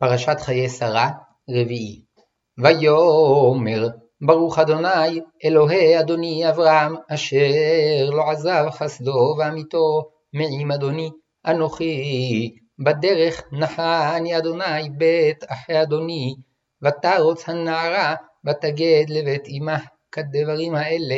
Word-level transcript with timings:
פרשת 0.00 0.40
חיי 0.40 0.68
שרה, 0.68 1.10
רביעי. 1.50 2.02
ויאמר 2.58 3.88
ברוך 4.20 4.58
אדוני 4.58 5.20
אלוהי 5.44 6.00
אדוני 6.00 6.48
אברהם 6.48 6.94
אשר 7.10 8.10
לא 8.10 8.30
עזב 8.30 8.64
חסדו 8.70 9.36
ואמיתו 9.38 10.10
מעם 10.32 10.72
אדוני 10.72 11.10
אנוכי 11.46 12.56
בדרך 12.84 13.42
נחני 13.52 14.38
אדוני 14.38 14.90
בית 14.98 15.44
אחי 15.48 15.82
אדוני 15.82 16.34
ותרוץ 16.82 17.48
הנערה 17.48 18.14
ותגד 18.46 19.04
לבית 19.08 19.44
אמה 19.58 19.78
כדברים 20.12 20.74
האלה 20.74 21.16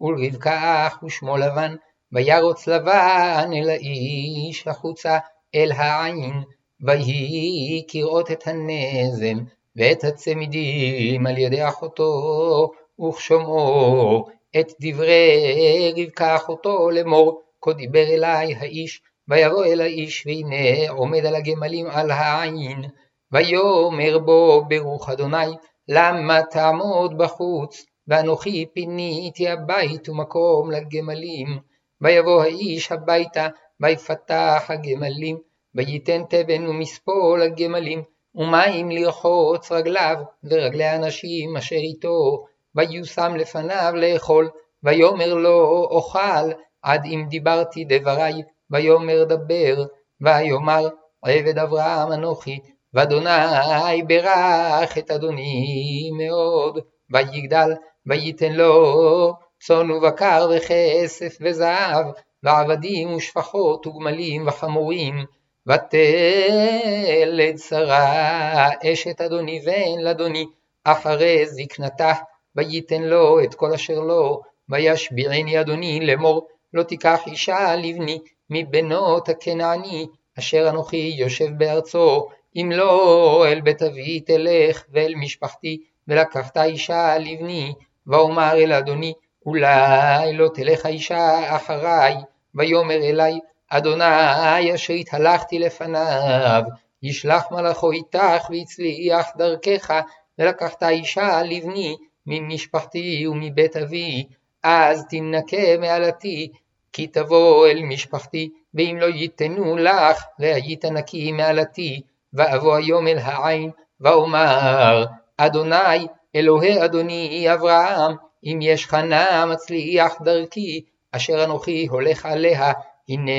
ולרבקה 0.00 0.86
אח 0.86 1.02
ושמו 1.02 1.36
לבן 1.36 1.74
וירוץ 2.12 2.66
לבן 2.66 3.50
אל 3.54 3.70
האיש 3.70 4.68
החוצה 4.68 5.18
אל 5.54 5.72
העין 5.72 6.42
ויהי 6.80 7.84
כראות 7.88 8.30
את 8.30 8.46
הנזם 8.46 9.38
ואת 9.76 10.04
הצמידים 10.04 11.26
על 11.26 11.38
ידי 11.38 11.68
אחותו, 11.68 12.70
וכשומעו 13.08 14.26
את 14.60 14.72
דברי 14.80 15.92
רבקה 15.96 16.36
אחותו 16.36 16.90
לאמור, 16.90 17.42
כה 17.60 17.72
דיבר 17.72 18.02
אלי 18.02 18.54
האיש, 18.54 19.02
ויבוא 19.28 19.64
אל 19.64 19.80
האיש, 19.80 20.26
והנה 20.26 20.90
עומד 20.90 21.26
על 21.26 21.34
הגמלים 21.34 21.86
על 21.86 22.10
העין, 22.10 22.84
ויאמר 23.32 24.18
בו 24.18 24.64
ברוך 24.68 25.08
אדוני, 25.08 25.54
למה 25.88 26.42
תעמוד 26.42 27.18
בחוץ, 27.18 27.84
ואנוכי 28.08 28.66
פיניתי 28.74 29.48
הבית 29.48 30.08
ומקום 30.08 30.70
לגמלים. 30.70 31.58
ויבוא 32.00 32.42
האיש 32.42 32.92
הביתה, 32.92 33.48
ויפתח 33.80 34.64
הגמלים, 34.68 35.38
וייתן 35.74 36.22
תבן 36.30 36.66
ומספול 36.66 37.42
הגמלים, 37.42 38.02
ומים 38.34 38.90
לרחוץ 38.90 39.72
רגליו 39.72 40.16
ורגלי 40.44 40.84
האנשים 40.84 41.56
אשר 41.56 41.76
איתו, 41.76 42.44
ויושם 42.74 43.34
לפניו 43.36 43.92
לאכול, 43.96 44.50
ויאמר 44.82 45.34
לו 45.34 45.86
אוכל, 45.90 46.50
עד 46.82 47.04
אם 47.04 47.24
דיברתי 47.28 47.84
דברי, 47.88 48.42
ויאמר 48.70 49.24
דבר, 49.24 49.84
ויאמר 50.20 50.88
עבד 51.22 51.58
אברהם 51.58 52.12
אנוכי, 52.12 52.58
ואדוני 52.94 54.02
ברך 54.06 54.98
את 54.98 55.10
אדוני 55.10 56.10
מאוד, 56.18 56.78
ויגדל, 57.10 57.70
וייתן 58.06 58.52
לו 58.52 59.32
צאן 59.60 59.90
ובקר 59.90 60.48
וכסף 60.56 61.36
וזהב, 61.40 62.06
ועבדים 62.42 63.14
ושפחות 63.14 63.86
וגמלים 63.86 64.46
וחמורים, 64.46 65.24
ותלד 65.66 67.58
שרה 67.58 68.68
אשת 68.84 69.20
אדוני 69.20 69.60
בן 69.60 70.00
לאדוני 70.00 70.46
אחרי 70.84 71.46
זקנתה 71.46 72.12
וייתן 72.56 73.02
לו 73.02 73.44
את 73.44 73.54
כל 73.54 73.72
אשר 73.72 74.00
לו 74.00 74.42
וישביעני 74.68 75.60
אדוני 75.60 76.06
לאמור 76.06 76.48
לא 76.74 76.82
תיקח 76.82 77.20
אישה 77.26 77.76
לבני 77.76 78.18
מבנות 78.50 79.28
הכנעני 79.28 80.06
אשר 80.38 80.68
אנוכי 80.68 81.14
יושב 81.16 81.48
בארצו 81.58 82.28
אם 82.56 82.72
לא 82.74 83.44
אל 83.48 83.60
בית 83.60 83.82
אבי 83.82 84.20
תלך 84.20 84.84
ואל 84.92 85.14
משפחתי 85.16 85.80
ולקחת 86.08 86.56
אישה 86.56 87.18
לבני 87.18 87.72
ואומר 88.06 88.52
אל 88.54 88.72
אדוני 88.72 89.12
אולי 89.46 90.32
לא 90.32 90.48
תלך 90.54 90.86
האישה 90.86 91.56
אחריי 91.56 92.14
ויאמר 92.54 92.94
אלי 92.94 93.40
אדוני 93.76 94.74
אשר 94.74 94.94
התהלכתי 94.94 95.58
לפניו, 95.58 96.62
ישלח 97.02 97.44
מלאכו 97.50 97.92
איתך 97.92 98.50
והצליח 98.50 99.26
דרכך, 99.36 100.00
ולקחת 100.38 100.82
אישה 100.82 101.42
לבני 101.42 101.96
ממשפחתי 102.26 103.26
ומבית 103.26 103.76
אבי, 103.76 104.26
אז 104.62 105.04
תנקה 105.10 105.78
מעלתי, 105.80 106.52
כי 106.92 107.06
תבוא 107.06 107.66
אל 107.66 107.82
משפחתי, 107.82 108.50
ואם 108.74 108.96
לא 109.00 109.06
ייתנו 109.06 109.76
לך, 109.76 110.24
והיית 110.38 110.84
נקי 110.84 111.32
מעלתי, 111.32 112.00
ואבוא 112.32 112.76
היום 112.76 113.08
אל 113.08 113.18
העין, 113.18 113.70
ואומר, 114.00 115.04
אדוני, 115.36 116.06
אלוהי 116.36 116.84
אדוני 116.84 117.46
אברהם, 117.54 118.16
אם 118.44 118.58
יש 118.62 118.86
חנה 118.86 119.46
מצליח 119.46 120.22
דרכי, 120.22 120.84
אשר 121.12 121.44
אנוכי 121.44 121.86
הולך 121.86 122.26
עליה, 122.26 122.72
הנה 123.08 123.32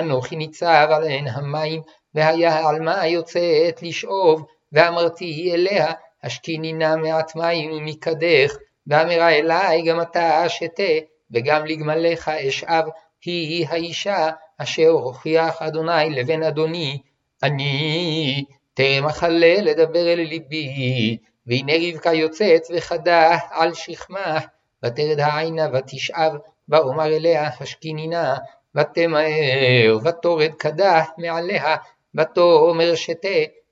אנוכי 0.00 0.36
ניצב 0.36 0.88
על 0.90 1.04
עין 1.04 1.28
המים, 1.28 1.82
והיה 2.14 2.54
העלמה 2.54 3.06
יוצאת 3.06 3.82
לשאוב, 3.82 4.46
ואמרתי 4.72 5.52
אליה, 5.54 5.92
השקיני 6.22 6.72
נא 6.72 6.96
מעט 6.96 7.36
מים 7.36 7.84
מקדך, 7.84 8.56
ואמרה 8.86 9.28
אלי 9.30 9.82
גם 9.82 10.00
אתה 10.00 10.48
שתה, 10.48 10.92
וגם 11.30 11.66
לגמליך 11.66 12.28
אשאב, 12.28 12.84
היא 13.24 13.66
האישה 13.68 14.30
אשר 14.58 14.88
הוכיח 14.88 15.62
אדוני 15.62 16.10
לבן 16.10 16.42
אדוני. 16.42 16.98
אני 17.42 18.44
טרם 18.74 19.06
אכלה 19.06 19.54
לדבר 19.62 20.12
אל 20.12 20.20
ליבי, 20.20 21.16
והנה 21.46 21.72
רבקה 21.88 22.12
יוצאת 22.12 22.62
וחדה 22.76 23.38
על 23.50 23.74
שכמה, 23.74 24.38
ותרד 24.84 25.20
העינה 25.20 25.66
ותשאב, 25.72 26.32
ואומר 26.68 27.06
אליה 27.06 27.50
השקיני 27.60 28.06
נא, 28.08 28.34
ותמהר, 28.74 29.98
ותורד 30.04 30.50
קדח 30.58 31.08
מעליה, 31.18 31.76
ותאמר 32.14 32.94
שתה, 32.94 33.28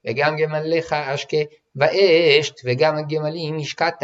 וגם 0.07 0.37
גמליך 0.37 0.93
אשקה, 0.93 1.37
ואשת, 1.77 2.55
וגם 2.65 2.97
הגמלים 2.97 3.59
השקעת. 3.59 4.03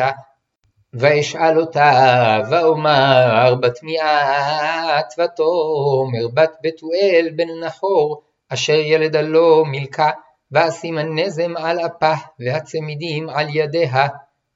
ואשאל 0.94 1.60
אותה, 1.60 2.40
ואומר 2.50 3.54
בת 3.60 3.82
מיעט, 3.82 5.14
ותאמר 5.18 6.28
בת 6.34 6.52
בתואל 6.62 7.28
בן 7.36 7.48
נחור, 7.64 8.22
אשר 8.48 8.76
ילדה 8.76 9.20
לו 9.20 9.64
מלכה, 9.64 10.10
ואשים 10.52 10.98
הנזם 10.98 11.56
על 11.56 11.80
אפה, 11.80 12.12
והצמידים 12.40 13.28
על 13.28 13.46
ידיה. 13.56 14.06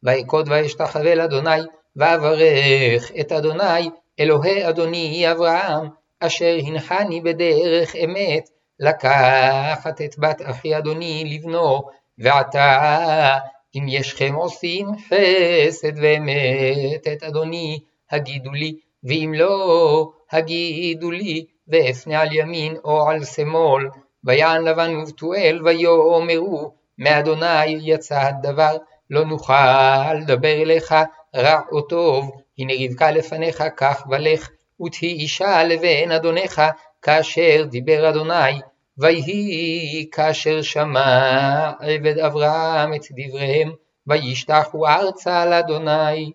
ואכוד 0.02 0.48
ואשתחווה 0.48 1.14
לאדוני, 1.14 1.60
ואברך 1.96 3.12
את 3.20 3.32
אדוני, 3.32 3.90
אלוהי 4.20 4.68
אדוני 4.68 5.32
אברהם, 5.32 5.88
אשר 6.20 6.56
הנחני 6.66 7.20
בדרך 7.20 7.96
אמת, 7.96 8.48
לקחת 8.80 10.00
את 10.00 10.18
בת 10.18 10.42
אחי 10.44 10.78
אדוני 10.78 11.24
לבנו, 11.26 11.82
ועתה 12.18 13.38
אם 13.74 13.84
ישכם 13.88 14.34
עושים 14.34 14.86
חסד 15.08 15.92
ואמת 16.02 17.06
את 17.12 17.22
אדוני, 17.22 17.78
הגידו 18.10 18.52
לי, 18.52 18.76
ואם 19.04 19.34
לא, 19.36 20.10
הגידו 20.32 21.10
לי, 21.10 21.44
ואפנה 21.68 22.20
על 22.20 22.32
ימין 22.32 22.76
או 22.84 23.08
על 23.08 23.24
שמאל, 23.24 23.88
ויען 24.24 24.64
לבן 24.64 24.96
ובתואל 24.96 25.60
ויאמרו, 25.64 26.72
מאדוני 26.98 27.66
יצא 27.66 28.20
הדבר, 28.20 28.76
לא 29.10 29.24
נוכל 29.24 30.14
לדבר 30.14 30.62
אליך 30.62 30.94
רע 31.36 31.60
או 31.72 31.80
טוב, 31.80 32.30
הנה 32.58 32.72
רבקה 32.84 33.10
לפניך 33.10 33.64
כך 33.76 34.06
ולך, 34.10 34.50
ותהי 34.86 35.12
אישה 35.12 35.64
לבן 35.64 36.12
אדונך, 36.12 36.62
כאשר 37.02 37.64
דיבר 37.70 38.08
אדוני, 38.08 38.60
ויהי 38.98 40.08
כאשר 40.12 40.62
שמע 40.62 41.70
עבד 41.80 42.18
אברהם 42.18 42.94
את 42.94 43.02
דבריהם, 43.10 43.72
וישתחו 44.06 44.86
ארצה 44.86 45.46
לאדוני. 45.46 46.32